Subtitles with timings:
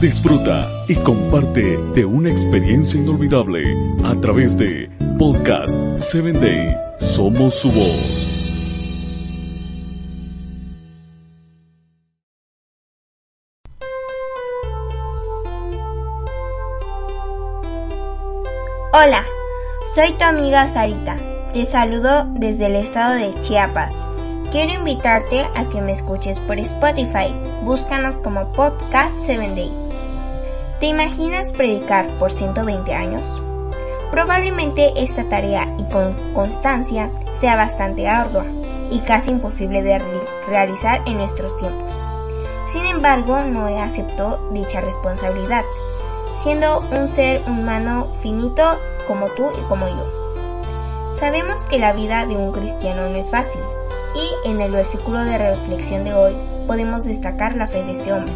[0.00, 3.62] Disfruta y comparte de una experiencia inolvidable
[4.04, 6.76] a través de Podcast 7 Day.
[7.00, 8.36] Somos su voz.
[18.92, 19.24] Hola,
[19.94, 21.18] soy tu amiga Sarita.
[21.52, 23.92] Te saludo desde el estado de Chiapas.
[24.56, 27.30] Quiero invitarte a que me escuches por Spotify.
[27.62, 29.70] Búscanos como Podcast 7 Day.
[30.80, 33.38] ¿Te imaginas predicar por 120 años?
[34.10, 38.46] Probablemente esta tarea y con constancia sea bastante ardua
[38.90, 40.00] y casi imposible de
[40.48, 41.92] realizar en nuestros tiempos.
[42.66, 45.66] Sin embargo, Noé aceptó dicha responsabilidad,
[46.38, 51.12] siendo un ser humano finito como tú y como yo.
[51.18, 53.60] Sabemos que la vida de un cristiano no es fácil,
[54.16, 56.34] y en el versículo de reflexión de hoy
[56.66, 58.32] podemos destacar la fe de este hombre,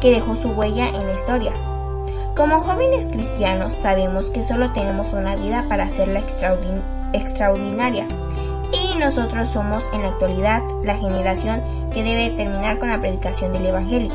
[0.00, 1.52] que dejó su huella en la historia.
[2.36, 6.20] Como jóvenes cristianos sabemos que solo tenemos una vida para hacerla
[7.12, 8.06] extraordinaria
[8.72, 13.66] y nosotros somos en la actualidad la generación que debe terminar con la predicación del
[13.66, 14.12] Evangelio.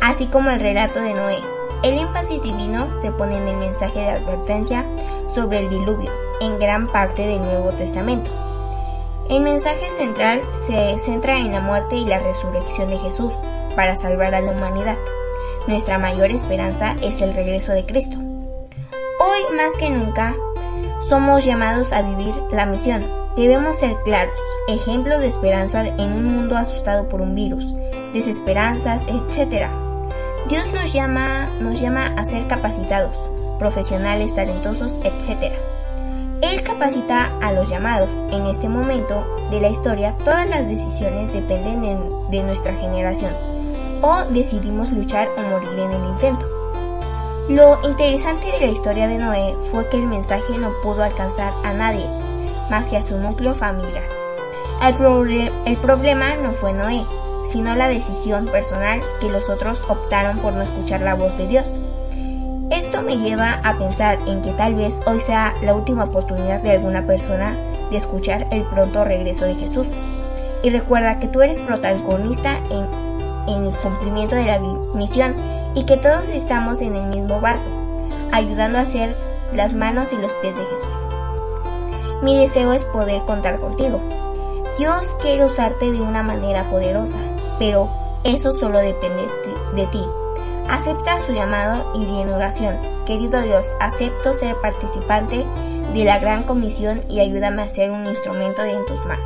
[0.00, 1.38] Así como el relato de Noé,
[1.82, 4.84] el énfasis divino se pone en el mensaje de advertencia
[5.28, 8.30] sobre el diluvio en gran parte del Nuevo Testamento.
[9.28, 13.32] El mensaje central se centra en la muerte y la resurrección de Jesús
[13.74, 14.98] para salvar a la humanidad.
[15.66, 18.18] Nuestra mayor esperanza es el regreso de Cristo.
[18.18, 20.34] Hoy más que nunca
[21.08, 23.06] somos llamados a vivir la misión.
[23.34, 24.34] Debemos ser claros,
[24.68, 27.74] ejemplos de esperanza en un mundo asustado por un virus,
[28.12, 29.68] desesperanzas, etc.
[30.50, 33.16] Dios nos llama, nos llama a ser capacitados,
[33.58, 35.54] profesionales, talentosos, etc.
[36.54, 38.10] Él capacita a los llamados.
[38.30, 41.82] En este momento de la historia, todas las decisiones dependen
[42.30, 43.32] de, nuestra generación.
[44.02, 46.46] O decidimos luchar o morir en el intento.
[47.48, 51.72] Lo interesante de la historia de Noé fue que el mensaje no pudo alcanzar a
[51.72, 52.06] nadie,
[52.70, 54.04] más que a su núcleo familiar.
[54.80, 57.04] El, el problema no fue Noé,
[57.50, 61.66] sino la decisión personal que los otros optaron por no escuchar la voz de Dios.
[62.94, 66.70] Esto me lleva a pensar en que tal vez hoy sea la última oportunidad de
[66.70, 67.56] alguna persona
[67.90, 69.88] de escuchar el pronto regreso de Jesús.
[70.62, 74.60] Y recuerda que tú eres protagonista en, el cumplimiento de la
[74.94, 75.34] misión
[75.74, 77.64] y que todos estamos en el mismo barco,
[78.30, 79.16] ayudando a hacer
[79.52, 82.22] las manos y los pies de Jesús.
[82.22, 84.00] Mi deseo es poder contar contigo.
[84.78, 87.18] Dios quiere usarte de una manera poderosa,
[87.58, 87.88] pero
[88.22, 89.26] eso solo depende
[89.74, 90.04] de ti.
[90.68, 92.78] Acepta su llamado y en oración.
[93.06, 95.44] Querido Dios, acepto ser participante
[95.92, 99.24] de la gran comisión y ayúdame a ser un instrumento de en tus manos.